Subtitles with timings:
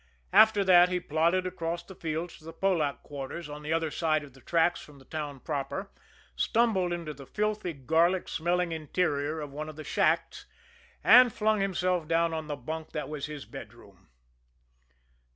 [0.33, 4.23] After that he plodded across the fields to the Polack quarters on the other side
[4.23, 5.91] of the tracks from the town proper,
[6.35, 10.47] stumbled into the filthy, garlic smelling interior of one of the shacks,
[11.03, 14.09] and flung himself down on the bunk that was his bedroom.